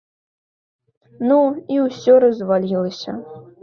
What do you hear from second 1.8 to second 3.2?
ўсё развалілася.